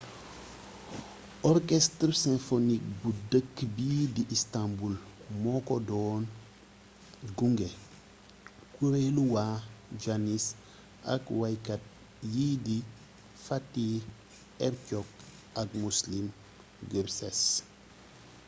[1.51, 4.93] orchestre symphonique bu dëkk bii di istanbul
[5.41, 6.21] moo ko doon
[7.37, 7.69] gunge
[8.75, 9.55] kuréelu waa
[10.03, 10.45] janis
[11.13, 11.81] ak waykat
[12.33, 12.77] yi di
[13.45, 13.95] fatih
[14.67, 15.09] erkoç
[15.61, 16.25] ak müslüm
[16.91, 17.39] gürses